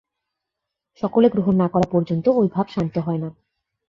সকলে 1.01 1.27
গ্রহণ 1.29 1.55
না 1.55 1.67
করা 1.67 1.87
পর্যন্ত 1.91 2.25
ঐ 2.29 2.41
ভাব 2.47 2.67
শান্ত 2.67 2.95
হয় 2.97 3.17
না। 3.17 3.29